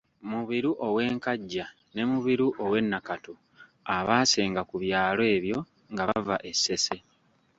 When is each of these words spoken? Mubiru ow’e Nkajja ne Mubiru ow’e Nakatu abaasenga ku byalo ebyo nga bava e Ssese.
Mubiru 0.29 0.71
ow’e 0.87 1.05
Nkajja 1.15 1.65
ne 1.93 2.03
Mubiru 2.09 2.47
ow’e 2.63 2.79
Nakatu 2.91 3.33
abaasenga 3.95 4.61
ku 4.69 4.75
byalo 4.83 5.21
ebyo 5.35 5.57
nga 5.91 6.03
bava 6.09 6.35
e 6.49 6.51
Ssese. 6.57 6.97